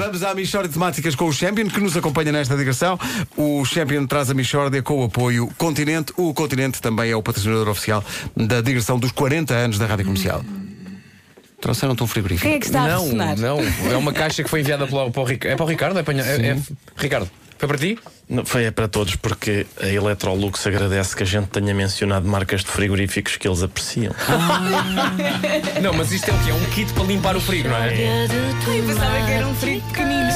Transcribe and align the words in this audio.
Vamos 0.00 0.22
à 0.22 0.34
Michórdia 0.34 0.68
de 0.68 0.72
Temáticas 0.72 1.14
com 1.14 1.26
o 1.26 1.32
Champion, 1.32 1.66
que 1.68 1.78
nos 1.78 1.94
acompanha 1.94 2.32
nesta 2.32 2.56
digressão. 2.56 2.98
O 3.36 3.62
Champion 3.66 4.06
traz 4.06 4.30
a 4.30 4.34
Michórdia 4.34 4.80
com 4.82 4.98
o 5.02 5.04
apoio 5.04 5.46
Continente. 5.58 6.10
O 6.16 6.32
Continente 6.32 6.80
também 6.80 7.10
é 7.10 7.16
o 7.16 7.22
patrocinador 7.22 7.68
oficial 7.68 8.02
da 8.34 8.62
digressão 8.62 8.98
dos 8.98 9.12
40 9.12 9.52
anos 9.52 9.78
da 9.78 9.84
Rádio 9.84 10.06
Comercial. 10.06 10.42
Trouxeram-te 11.60 12.02
um 12.02 12.06
frigorífico. 12.06 12.46
Quem 12.48 12.56
é 12.56 12.58
que 12.58 12.64
está 12.64 12.80
a 12.84 12.88
Não, 12.88 13.02
ressonar? 13.04 13.36
não. 13.38 13.58
É 13.92 13.96
uma 13.98 14.14
caixa 14.14 14.42
que 14.42 14.48
foi 14.48 14.60
enviada 14.60 14.86
para 14.86 15.04
o, 15.04 15.10
para 15.10 15.20
o 15.20 15.24
Ricardo. 15.26 15.52
É 15.52 15.56
para 15.56 15.64
o 15.66 15.68
Ricardo? 15.68 15.98
É, 15.98 16.02
para, 16.02 16.14
é, 16.18 16.46
é- 16.48 16.58
Ricardo, 16.96 17.30
foi 17.60 17.68
para 17.68 17.76
ti? 17.76 17.98
Não, 18.26 18.42
foi 18.46 18.64
é 18.64 18.70
para 18.70 18.88
todos, 18.88 19.16
porque 19.16 19.66
a 19.82 19.86
Electrolux 19.86 20.66
agradece 20.66 21.14
que 21.14 21.24
a 21.24 21.26
gente 21.26 21.48
tenha 21.48 21.74
mencionado 21.74 22.26
marcas 22.26 22.62
de 22.64 22.68
frigoríficos 22.68 23.36
que 23.36 23.46
eles 23.46 23.62
apreciam. 23.62 24.14
Não, 25.82 25.92
mas 25.92 26.10
isto 26.10 26.30
é 26.30 26.32
o 26.32 26.38
quê? 26.38 26.50
É 26.50 26.54
um 26.54 26.64
kit 26.70 26.90
para 26.94 27.04
limpar 27.04 27.36
o 27.36 27.40
frigo, 27.40 27.68
não 27.68 27.76
é? 27.76 27.92
Eu 28.24 28.86
pensava 28.86 29.26
que 29.26 29.32
era 29.32 29.46
um 29.46 29.54
frigo 29.56 29.86
pequenino. 29.88 30.30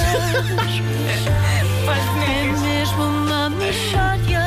Faz 1.87 2.03
É 2.29 2.45
mesmo 2.61 3.03
uma 3.03 3.49
mixória 3.51 4.43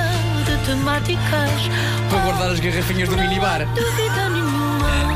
de 0.46 0.66
temáticas 0.66 1.52
Para 2.10 2.20
guardar 2.20 2.52
as 2.52 2.60
garrafinhas 2.60 3.10
do 3.10 3.18
minibar. 3.18 3.66
Dúvida 3.74 4.30
nenhuma 4.30 5.16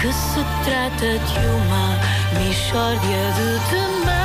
Que 0.00 0.12
se 0.12 0.44
trata 0.64 1.18
de 1.18 1.46
uma 1.46 1.98
mixória 2.40 3.32
de 3.36 3.70
temáticas 3.70 4.15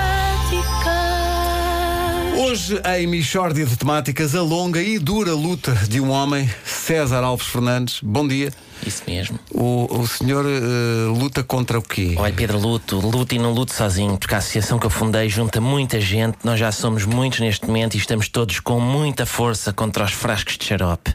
Hoje, 2.38 2.82
em 2.98 3.08
Michórdia 3.08 3.66
de 3.66 3.76
Temáticas, 3.76 4.34
a 4.36 4.42
longa 4.42 4.82
e 4.82 4.98
dura 4.98 5.34
luta 5.34 5.74
de 5.88 6.00
um 6.00 6.10
homem, 6.10 6.50
César 6.66 7.24
Alves 7.24 7.48
Fernandes. 7.48 8.00
Bom 8.02 8.28
dia. 8.28 8.52
Isso 8.86 9.04
mesmo. 9.06 9.40
O, 9.52 9.88
o 10.00 10.08
senhor 10.08 10.46
eh, 10.46 11.08
luta 11.08 11.44
contra 11.44 11.78
o 11.78 11.82
quê? 11.82 12.16
Olha, 12.18 12.34
Pedro, 12.34 12.58
luto, 12.58 13.00
luto 13.00 13.36
e 13.36 13.40
não 13.40 13.52
luto 13.52 13.74
sozinho, 13.74 14.18
porque 14.18 14.34
a 14.34 14.40
associação 14.40 14.80
que 14.80 14.86
eu 14.86 14.90
fundei 14.90 15.30
junta 15.30 15.62
muita 15.62 16.02
gente, 16.02 16.38
nós 16.44 16.60
já 16.60 16.72
somos 16.72 17.06
muitos 17.06 17.40
neste 17.42 17.68
momento 17.68 17.96
e 17.96 17.98
estamos 17.98 18.28
todos 18.28 18.60
com 18.60 18.80
muita 18.80 19.26
força 19.26 19.72
contra 19.72 20.04
os 20.04 20.12
frascos 20.12 20.58
de 20.58 20.66
xarope. 20.66 21.14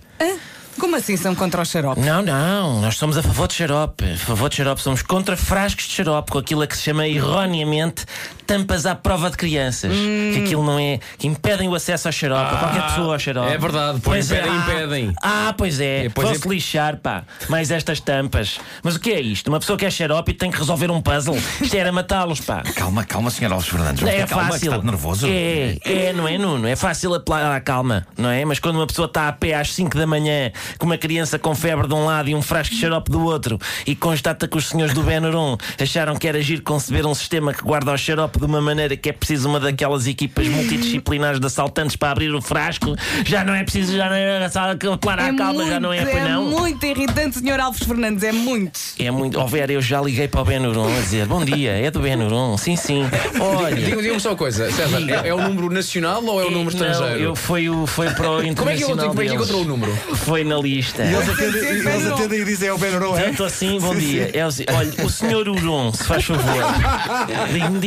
Como 0.79 0.95
assim 0.95 1.17
são 1.17 1.35
contra 1.35 1.63
o 1.63 1.65
xarope? 1.65 2.01
Não, 2.01 2.23
não, 2.23 2.83
nós 2.83 2.97
somos 2.97 3.17
a 3.17 3.23
favor 3.23 3.49
de 3.49 3.55
xarope. 3.55 4.05
A 4.05 4.17
favor 4.19 4.51
de 4.51 4.57
xarope, 4.57 4.83
somos 4.83 5.01
contra 5.01 5.35
frascos 5.37 5.87
de 5.87 5.93
xarope, 5.93 6.31
com 6.31 6.39
aquilo 6.39 6.63
a 6.63 6.67
que 6.67 6.77
se 6.77 6.83
chama 6.83 7.09
erroneamente 7.09 8.05
tampas 8.47 8.87
à 8.87 8.95
prova 8.95 9.31
de 9.31 9.37
crianças. 9.37 9.93
Que 9.93 10.43
aquilo 10.45 10.65
não 10.65 10.79
é. 10.79 10.99
que 11.19 11.27
impedem 11.27 11.69
o 11.69 11.75
acesso 11.75 12.09
ao 12.09 12.13
xarope, 12.13 12.55
a 12.55 12.59
qualquer 12.59 12.83
pessoa 12.87 13.15
ao 13.15 13.19
xarope. 13.19 13.53
é 13.53 13.59
verdade, 13.59 14.01
pois 14.03 14.31
impedem, 14.31 14.51
ah, 14.51 14.57
impedem. 14.57 15.13
Ah, 15.23 15.55
pois 15.57 15.81
é. 15.81 16.07
É, 16.07 16.09
pois 16.09 16.29
Vão-se 16.29 16.47
é. 16.47 16.51
lixar, 16.51 16.97
pá. 16.99 17.25
Mais 17.49 17.71
estas 17.71 18.01
tampas. 18.01 18.59
Mas 18.83 18.97
o 18.97 19.01
que 19.01 19.11
é 19.11 19.21
isto? 19.21 19.49
Uma 19.49 19.59
pessoa 19.61 19.79
quer 19.79 19.91
xarope 19.91 20.31
e 20.31 20.35
tem 20.35 20.51
que 20.51 20.59
resolver 20.59 20.91
um 20.91 21.01
puzzle. 21.01 21.37
Isto 21.61 21.75
era 21.77 21.91
matá-los, 21.93 22.41
pá. 22.41 22.63
Calma, 22.75 23.05
calma, 23.05 23.31
Sr. 23.31 23.53
Alves 23.53 23.69
Fernandes. 23.69 24.01
Vamos 24.01 24.15
É 24.15 24.27
calma, 24.27 24.45
que 24.45 24.53
fácil. 24.53 24.73
está 24.73 24.85
nervoso. 24.85 25.27
É, 25.29 25.79
é, 25.85 26.13
não 26.13 26.29
é, 26.29 26.39
Nuno? 26.39 26.67
É 26.67 26.77
fácil 26.77 27.15
apelar 27.15 27.55
à 27.55 27.61
calma, 27.61 28.07
não 28.17 28.31
é? 28.31 28.45
Mas 28.45 28.59
quando 28.59 28.77
uma 28.77 28.87
pessoa 28.87 29.07
está 29.07 29.29
a 29.29 29.33
pé 29.33 29.55
às 29.55 29.73
5 29.75 29.97
da 29.97 30.07
manhã 30.07 30.51
com 30.79 30.87
uma 30.87 30.99
criança 30.99 31.39
com 31.39 31.55
febre 31.55 31.89
de 31.89 31.95
um 31.95 32.05
lado 32.05 32.29
e 32.29 32.35
um 32.35 32.43
frasco 32.43 32.75
de 32.75 32.81
xarope 32.81 33.11
do 33.11 33.23
outro 33.25 33.59
e 33.87 33.95
constata 33.95 34.47
que 34.47 34.57
os 34.57 34.69
senhores 34.69 34.95
do 34.95 35.03
Benuron 35.03 35.57
acharam 35.81 36.17
que 36.17 36.27
era 36.29 36.41
giro 36.41 36.63
conceber 36.63 37.07
um 37.07 37.15
sistema 37.15 37.53
que 37.53 37.63
guarda 37.63 37.93
o 37.93 37.97
xarope 37.97 38.36
de 38.39 38.45
uma 38.45 38.61
maneira 38.61 38.97
que 38.97 39.09
é 39.09 39.13
preciso 39.13 39.49
uma 39.49 39.59
daquelas 39.61 40.07
equipas 40.07 40.47
multidisciplinares 40.49 41.41
de 41.41 41.47
assaltantes 41.47 41.97
para 41.97 42.11
abrir 42.13 42.35
o 42.35 42.41
frasco, 42.41 42.95
já 43.25 43.45
não 43.45 43.55
é 43.55 43.63
preciso, 43.63 43.97
já 43.97 44.07
não 44.09 44.17
é 44.17 44.45
apelar 44.47 45.19
à 45.21 45.35
calma, 45.35 45.67
já 45.67 45.81
não 45.81 45.93
é, 45.93 45.99
é 45.99 46.25
não? 46.29 46.45
muito 46.45 46.85
irritante, 46.85 47.39
Sr. 47.39 47.61
Alves 47.61 47.83
Fernandes, 47.83 48.23
é 48.23 48.33
muito. 48.33 48.79
É 48.99 49.11
muito. 49.11 49.39
Ó 49.39 49.47
Vera, 49.47 49.73
eu 49.73 49.81
já 49.81 50.01
liguei 50.01 50.29
para 50.29 50.41
o 50.41 50.45
Benuron 50.45 50.87
a 50.87 51.01
dizer: 51.01 51.27
Bom 51.27 51.45
dia, 51.45 51.73
é 51.73 51.91
do 51.91 52.01
Benuron. 52.01 52.57
Sim, 52.57 52.77
sim. 52.77 53.05
Olha. 53.41 53.75
Diga- 53.77 53.97
Diga-me 54.03 54.21
só 54.21 54.31
uma 54.31 54.37
coisa, 54.37 54.71
César, 54.71 54.99
é, 55.25 55.29
é 55.29 55.35
o 55.35 55.41
número 55.41 55.71
nacional 55.71 56.25
ou 56.25 56.41
é 56.41 56.45
o 56.47 56.51
número 56.51 56.77
Não, 56.77 56.87
estrangeiro? 56.91 57.23
eu 57.23 57.37
foi, 57.37 57.69
o, 57.69 57.87
foi 57.87 58.11
para 58.11 58.31
o 58.31 58.37
Como 58.55 58.71
é 58.71 58.77
que, 58.77 58.83
eu, 58.85 58.91
internacional 58.91 59.09
como 59.09 59.23
é 59.23 59.27
que 59.27 59.35
encontrou 59.35 59.63
o 59.63 59.65
número? 59.65 59.97
Foi 60.17 60.45
na 60.45 60.57
lista. 60.59 61.05
E 61.05 61.15
eles 61.15 61.29
atendem, 61.29 61.63
eles 61.63 62.07
atendem 62.07 62.41
e 62.41 62.45
dizem 62.45 62.69
é 62.69 62.73
o 62.73 62.79
Benuron, 62.79 63.17
é? 63.19 63.25
Tanto 63.25 63.45
assim, 63.45 63.79
bom 63.81 63.95
dia. 63.95 64.31
É 64.33 64.47
o 64.47 64.51
se- 64.51 64.67
olha, 64.71 65.05
o 65.05 65.11
senhor 65.11 65.49
Uron, 65.49 65.93
se 65.93 66.05
faz 66.05 66.25
favor, 66.25 66.43
ligue-me 67.53 67.79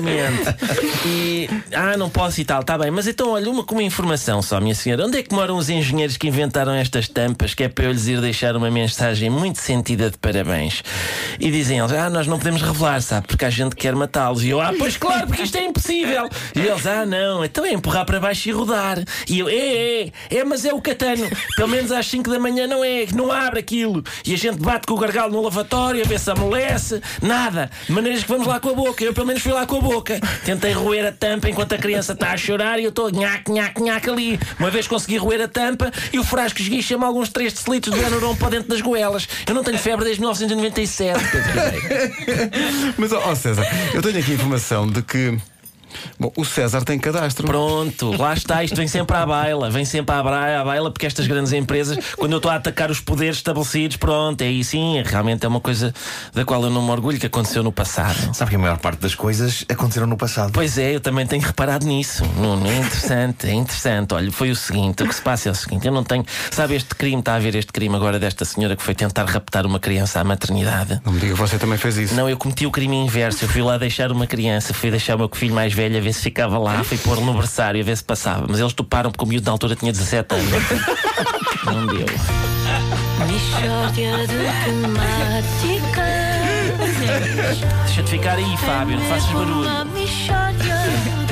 diretamente. 0.00 0.56
E. 1.06 1.48
Ah, 1.72 1.96
não 1.96 2.08
posso 2.08 2.40
e 2.40 2.44
tal, 2.44 2.60
está 2.60 2.76
bem. 2.76 2.90
Mas 2.90 3.06
então, 3.06 3.30
olha, 3.30 3.50
uma, 3.50 3.64
uma 3.70 3.82
informação 3.82 4.42
só, 4.42 4.60
minha 4.60 4.74
senhora. 4.74 5.06
Onde 5.06 5.18
é 5.18 5.22
que 5.22 5.34
moram 5.34 5.56
os 5.56 5.68
engenheiros 5.68 6.16
que 6.16 6.28
inventaram 6.28 6.72
estas 6.72 7.08
tampas? 7.08 7.54
Que 7.54 7.64
é 7.64 7.68
para 7.68 7.86
eu 7.86 7.92
lhes 7.92 8.06
ir 8.06 8.20
deixar 8.20 8.56
uma 8.56 8.70
mensagem 8.70 9.30
muito 9.30 9.58
sentida 9.60 10.10
de 10.10 10.18
parabéns. 10.18 10.82
E 11.38 11.50
dizem 11.50 11.78
eles: 11.78 11.92
Ah, 11.92 12.10
nós 12.10 12.26
não 12.26 12.38
podemos 12.38 12.62
revelar, 12.62 13.00
sabe? 13.02 13.26
Porque 13.26 13.44
a 13.44 13.50
gente 13.50 13.76
quer 13.76 13.94
matá-los. 13.94 14.42
E 14.42 14.50
eu: 14.50 14.60
Ah, 14.60 14.72
pois 14.78 14.96
claro, 14.96 15.26
porque 15.26 15.42
isto 15.42 15.56
é 15.56 15.64
impossível. 15.64 16.28
E 16.54 16.60
eles: 16.60 16.86
Ah, 16.86 17.06
não, 17.06 17.44
então 17.44 17.64
é 17.64 17.72
empurrar 17.72 18.04
para 18.04 18.20
baixo 18.20 18.48
e 18.48 18.52
rodar. 18.52 19.02
E 19.28 19.38
eu: 19.38 19.48
É, 19.48 19.54
é, 19.54 20.12
é, 20.30 20.44
mas 20.44 20.64
é 20.64 20.72
o 20.72 20.80
catano. 20.80 21.28
Pelo 21.56 21.68
menos 21.68 21.92
às 21.92 22.06
5 22.06 22.30
da 22.30 22.38
manhã 22.38 22.66
não 22.66 22.84
é, 22.84 23.06
não 23.14 23.30
abre 23.30 23.60
aquilo. 23.60 24.02
E 24.24 24.34
a 24.34 24.38
gente 24.38 24.58
bate 24.58 24.86
com 24.86 24.94
o 24.94 24.98
gargalo 24.98 25.32
no 25.32 25.42
lavatório 25.42 26.02
a 26.04 26.08
ver 26.08 26.18
se 26.18 26.30
amolece. 26.30 27.00
Nada. 27.22 27.70
De 27.86 27.92
maneiras 27.92 28.22
que 28.22 28.28
vamos 28.28 28.46
lá 28.46 28.60
com 28.60 28.70
a 28.70 28.74
boca. 28.74 29.04
Eu 29.04 29.12
pelo 29.12 29.26
menos 29.26 29.42
fui 29.42 29.52
lá 29.52 29.66
com 29.66 29.76
a 29.76 29.80
boca. 29.80 29.87
Tentei 30.44 30.72
roer 30.72 31.06
a 31.06 31.12
tampa 31.12 31.48
enquanto 31.48 31.74
a 31.74 31.78
criança 31.78 32.12
está 32.12 32.32
a 32.32 32.36
chorar 32.36 32.80
e 32.80 32.84
eu 32.84 32.90
estou 32.90 33.10
nhac, 33.10 33.50
nhac, 33.50 33.80
nhac 33.80 34.10
ali. 34.10 34.40
Uma 34.58 34.70
vez 34.70 34.88
consegui 34.88 35.18
roer 35.18 35.42
a 35.42 35.48
tampa 35.48 35.92
e 36.12 36.18
o 36.18 36.24
frasco 36.24 36.60
esguicha-me 36.60 37.04
alguns 37.04 37.28
3 37.28 37.52
decilitros 37.52 37.94
de 37.94 38.02
Benuron 38.02 38.34
para 38.36 38.50
dentro 38.50 38.68
das 38.68 38.80
goelas. 38.80 39.28
Eu 39.46 39.54
não 39.54 39.62
tenho 39.62 39.78
febre 39.78 40.04
desde 40.04 40.20
1997. 40.20 41.18
Pedro 41.30 41.48
Ribeiro. 41.48 42.50
Mas, 42.98 43.12
ó 43.12 43.28
ó, 43.28 43.34
César, 43.34 43.66
eu 43.92 44.02
tenho 44.02 44.18
aqui 44.18 44.32
informação 44.32 44.86
de 44.86 45.02
que. 45.02 45.38
Bom, 46.18 46.32
o 46.36 46.44
César 46.44 46.82
tem 46.82 46.98
cadastro. 46.98 47.46
Pronto, 47.46 48.16
lá 48.16 48.34
está, 48.34 48.62
isto 48.64 48.76
vem 48.76 48.88
sempre 48.88 49.16
à 49.16 49.24
baila, 49.24 49.70
vem 49.70 49.84
sempre 49.84 50.14
à, 50.14 50.22
baila, 50.22 50.90
porque 50.90 51.06
estas 51.06 51.26
grandes 51.26 51.52
empresas, 51.52 51.98
quando 52.16 52.32
eu 52.32 52.38
estou 52.38 52.50
a 52.50 52.56
atacar 52.56 52.90
os 52.90 53.00
poderes 53.00 53.36
estabelecidos, 53.36 53.96
pronto, 53.96 54.42
é 54.42 54.46
aí 54.46 54.64
sim, 54.64 55.02
realmente 55.04 55.44
é 55.44 55.48
uma 55.48 55.60
coisa 55.60 55.94
da 56.34 56.44
qual 56.44 56.62
eu 56.62 56.70
não 56.70 56.82
me 56.82 56.90
orgulho 56.90 57.18
que 57.18 57.26
aconteceu 57.26 57.62
no 57.62 57.72
passado. 57.72 58.34
Sabe 58.34 58.50
que 58.50 58.56
a 58.56 58.58
maior 58.58 58.78
parte 58.78 59.00
das 59.00 59.14
coisas 59.14 59.64
aconteceram 59.68 60.06
no 60.06 60.16
passado. 60.16 60.52
Pois 60.52 60.78
é, 60.78 60.94
eu 60.94 61.00
também 61.00 61.26
tenho 61.26 61.42
reparado 61.42 61.86
nisso. 61.86 62.24
Nuno, 62.36 62.66
é 62.66 62.78
interessante, 62.78 63.46
é 63.46 63.54
interessante. 63.54 64.14
Olha, 64.14 64.30
foi 64.30 64.50
o 64.50 64.56
seguinte: 64.56 65.02
o 65.02 65.08
que 65.08 65.14
se 65.14 65.22
passa 65.22 65.48
é 65.48 65.52
o 65.52 65.54
seguinte, 65.54 65.86
eu 65.86 65.92
não 65.92 66.04
tenho. 66.04 66.24
Sabe 66.50 66.74
este 66.74 66.94
crime, 66.94 67.20
está 67.20 67.34
a 67.34 67.38
ver 67.38 67.54
este 67.54 67.72
crime 67.72 67.94
agora 67.94 68.18
desta 68.18 68.44
senhora 68.44 68.76
que 68.76 68.82
foi 68.82 68.94
tentar 68.94 69.24
raptar 69.24 69.66
uma 69.66 69.78
criança 69.78 70.20
à 70.20 70.24
maternidade? 70.24 71.00
Não 71.04 71.12
me 71.12 71.20
diga 71.20 71.34
que 71.34 71.38
você 71.38 71.58
também 71.58 71.78
fez 71.78 71.96
isso. 71.96 72.14
Não, 72.14 72.28
eu 72.28 72.36
cometi 72.36 72.66
o 72.66 72.70
crime 72.70 72.96
inverso. 72.96 73.44
Eu 73.44 73.48
fui 73.48 73.62
lá 73.62 73.78
deixar 73.78 74.10
uma 74.10 74.26
criança, 74.26 74.74
fui 74.74 74.90
deixar 74.90 75.14
o 75.14 75.18
meu 75.18 75.30
filho 75.32 75.54
mais 75.54 75.72
velho 75.78 75.96
a 75.96 76.00
ver 76.00 76.12
se 76.12 76.22
ficava 76.22 76.58
lá, 76.58 76.82
fui 76.82 76.98
pôr 76.98 77.20
no 77.20 77.32
berçário 77.34 77.80
a 77.80 77.84
ver 77.84 77.96
se 77.96 78.02
passava. 78.02 78.46
Mas 78.48 78.58
eles 78.58 78.72
toparam 78.72 79.12
porque 79.12 79.24
o 79.24 79.28
miúdo 79.28 79.44
na 79.46 79.52
altura 79.52 79.76
tinha 79.76 79.92
17 79.92 80.34
anos. 80.34 80.46
Não 81.64 81.86
deu. 81.86 82.06
Mixória 83.28 84.26
de 84.26 84.38
temáticas 84.64 86.18
Deixa-te 87.86 88.10
ficar 88.10 88.34
aí, 88.34 88.56
Fábio, 88.56 88.98
não 88.98 89.06
faças 89.06 89.30
barulho. 89.30 89.68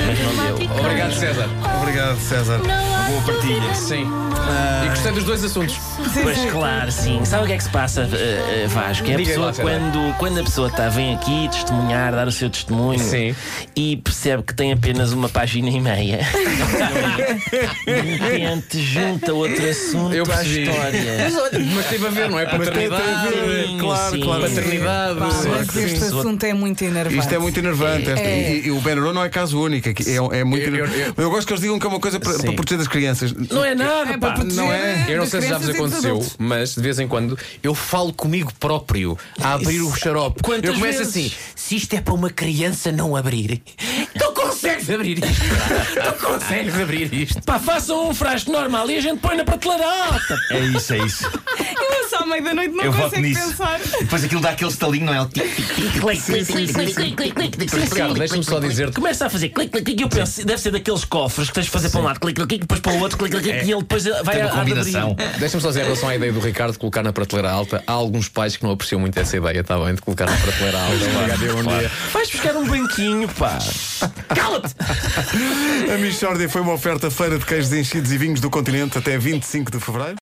Mas 0.05 0.19
não 0.19 0.57
deu. 0.57 0.79
Obrigado, 0.79 1.13
César. 1.13 1.49
Obrigado, 1.81 2.17
César. 2.19 2.61
Boa 3.07 3.21
Partilha, 3.21 3.73
sim. 3.73 4.05
E 4.85 4.89
gostei 4.89 5.11
dos 5.13 5.23
dois 5.23 5.43
assuntos. 5.43 5.77
Pois 6.21 6.51
claro, 6.51 6.91
sim. 6.91 7.23
Sabe 7.25 7.43
o 7.43 7.47
que 7.47 7.53
é 7.53 7.57
que 7.57 7.63
se 7.63 7.69
passa, 7.69 8.01
eh, 8.11 8.63
eh, 8.63 8.67
Vasco? 8.67 9.07
É 9.09 9.13
a 9.13 9.17
Diga 9.17 9.29
pessoa 9.29 9.45
lá, 9.47 9.53
quando, 9.53 10.17
quando 10.17 10.39
a 10.39 10.43
pessoa 10.43 10.67
está, 10.67 10.89
vem 10.89 11.15
aqui 11.15 11.47
testemunhar, 11.49 12.13
dar 12.13 12.27
o 12.27 12.31
seu 12.31 12.49
testemunho 12.49 12.99
Sim. 12.99 13.35
e 13.75 13.97
percebe 13.97 14.43
que 14.43 14.53
tem 14.53 14.73
apenas 14.73 15.11
uma 15.13 15.29
página 15.29 15.69
e 15.69 15.79
meia. 15.79 16.19
de 17.85 17.91
repente 18.17 18.81
junta 18.81 19.33
outro 19.33 19.69
assunto 19.69 20.13
Eu 20.13 20.23
à 20.23 20.27
percebi. 20.27 20.69
história. 20.69 21.29
Mas 21.75 21.85
teve 21.87 22.07
a 22.07 22.09
ver, 22.09 22.29
não 22.29 22.39
é? 22.39 22.45
Paternidade. 22.45 23.03
ver, 23.29 23.67
Sim, 23.67 23.77
claro, 23.79 24.15
sim. 24.15 24.21
claro. 24.21 24.41
Paternidade. 24.43 25.19
Pá, 25.19 25.25
mas 25.49 25.75
este 25.75 25.99
sim. 25.99 26.05
assunto 26.19 26.43
é 26.43 26.53
muito 26.53 26.83
enervante. 26.83 27.17
Isto 27.19 27.33
é 27.35 27.39
muito 27.39 27.57
enervante. 27.59 28.09
esta- 28.09 28.21
É. 28.21 28.51
E, 28.53 28.67
e 28.67 28.71
o 28.71 28.79
Benuron 28.81 29.13
não 29.13 29.23
é 29.23 29.29
caso 29.29 29.59
único. 29.61 29.89
aqui 29.89 30.03
É, 30.09 30.15
é 30.39 30.43
muito 30.43 30.65
Eu- 30.67 30.75
eu- 30.75 30.85
enervante. 30.85 31.13
eu- 31.17 31.23
eu 31.23 31.29
gosto 31.29 31.47
que 31.47 31.53
eles 31.53 31.61
digam 31.61 31.79
que 31.79 31.85
é 31.85 31.89
uma 31.89 31.99
coisa 31.99 32.19
para, 32.19 32.33
Sim. 32.33 32.43
para 32.43 32.53
proteger 32.53 32.81
as 32.81 32.87
crianças. 32.97 33.31
Não 33.33 33.63
é 33.63 33.75
nada, 33.75 34.11
É 34.11 34.17
pá. 34.17 34.27
para 34.27 34.33
proteger. 34.35 34.57
não 34.57 34.71
é? 34.71 35.05
Eu 35.07 35.17
não 35.19 35.25
sei 35.27 35.41
se 35.41 35.47
já 35.49 35.57
vos 35.57 35.69
aconteceu, 35.69 36.25
mas 36.37 36.75
de 36.75 36.81
vez 36.81 36.99
em 36.99 37.07
quando 37.07 37.37
eu 37.63 37.73
falo 37.75 38.11
comigo 38.13 38.51
próprio 38.59 39.17
a 39.41 39.53
abrir 39.53 39.81
o 39.81 39.95
xarope. 39.95 40.41
Quantas 40.41 40.69
eu 40.71 40.73
começo 40.75 40.97
vezes? 40.99 41.07
assim: 41.15 41.31
se 41.55 41.75
isto 41.75 41.93
é 41.93 42.01
para 42.01 42.13
uma 42.13 42.29
criança 42.29 42.91
não 42.91 43.15
abrir, 43.15 43.61
tu 44.17 44.31
consegues 44.33 44.89
abrir 44.89 45.19
isto? 45.23 45.43
tu 46.17 46.25
consegues 46.25 46.75
abrir 46.79 47.13
isto? 47.13 47.41
Pá, 47.43 47.59
façam 47.59 48.09
um 48.09 48.13
frasco 48.13 48.51
normal 48.51 48.89
e 48.89 48.97
a 48.97 49.01
gente 49.01 49.19
põe 49.19 49.35
na 49.37 49.43
prateleira 49.45 49.85
alta. 49.85 50.37
É 50.51 50.59
isso, 50.59 50.93
é 50.93 50.97
isso. 51.05 51.29
Meio 52.27 52.43
da 52.43 52.53
noite 52.53 52.73
não 52.75 52.83
Eu 52.83 52.91
voto 52.91 53.03
consegue 53.09 53.27
nisso. 53.27 53.47
pensar. 53.47 53.79
E 53.79 54.03
depois 54.03 54.23
aquilo 54.23 54.41
dá 54.41 54.49
aquele 54.49 54.71
estalinho, 54.71 55.05
não 55.05 55.13
é? 55.13 55.21
O 55.21 55.25
tic, 55.27 55.55
tic, 55.55 55.75
tic. 55.75 55.91
Clique, 56.01 56.21
clique, 56.23 56.45
clique, 56.45 56.73
clique, 56.73 56.73
clique, 56.73 56.93
clique, 56.93 57.15
clique, 57.15 57.57
clique, 57.57 57.75
Ricardo, 57.77 58.13
clique, 58.13 58.19
deixa-me 58.19 58.43
só 58.43 58.51
clique, 58.59 58.69
dizer 58.69 58.93
Começa 58.93 59.25
a 59.25 59.29
fazer 59.29 59.49
clique, 59.49 59.71
clique, 59.71 59.85
clique, 59.85 60.01
e 60.01 60.03
eu 60.03 60.09
penso, 60.09 60.45
deve 60.45 60.61
ser 60.61 60.71
daqueles 60.71 61.05
cofres 61.05 61.47
que 61.47 61.53
tens 61.55 61.65
de 61.65 61.71
fazer 61.71 61.89
para 61.89 61.99
um 62.01 62.03
lado, 62.03 62.19
clique, 62.19 62.41
clique, 62.41 62.59
depois 62.59 62.79
para 62.79 62.93
o 62.93 62.99
outro, 62.99 63.17
clique, 63.17 63.39
clique, 63.39 63.65
e 63.65 63.71
ele 63.71 63.81
depois 63.81 64.03
vai 64.23 64.41
uma 64.41 64.49
combinação. 64.49 65.15
Deixa-me 65.39 65.61
só 65.61 65.69
dizer 65.69 65.81
em 65.81 65.83
relação 65.83 66.09
à 66.09 66.15
ideia 66.15 66.33
do 66.33 66.39
Ricardo 66.39 66.73
de 66.73 66.79
colocar 66.79 67.03
na 67.03 67.13
prateleira 67.13 67.49
alta. 67.51 67.83
Há 67.87 67.91
alguns 67.91 68.27
pais 68.27 68.57
que 68.57 68.63
não 68.63 68.71
apreciam 68.71 68.99
muito 68.99 69.17
essa 69.17 69.37
ideia, 69.37 69.61
está 69.61 69.77
bem? 69.77 69.95
De 69.95 70.01
colocar 70.01 70.25
na 70.25 70.35
prateleira 70.37 70.77
alta. 70.79 70.95
Vais 72.13 72.29
buscar 72.29 72.55
um 72.55 72.65
banquinho, 72.67 73.27
pá. 73.29 73.57
Cala-te! 74.35 74.75
A 75.93 75.97
Michórdia 75.97 76.47
foi 76.49 76.61
uma 76.61 76.73
oferta 76.73 77.09
feira 77.09 77.37
de 77.37 77.45
queijos 77.45 77.71
enchidos 77.73 78.11
e 78.11 78.17
vinhos 78.17 78.39
do 78.39 78.49
continente 78.49 78.97
até 78.97 79.17
25 79.17 79.71
de 79.71 79.79
fevereiro. 79.79 80.15